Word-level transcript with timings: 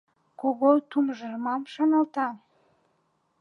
Кого 0.39 0.71
тумжы 0.89 1.31
мам 1.45 1.61
шаналта? 1.73 2.27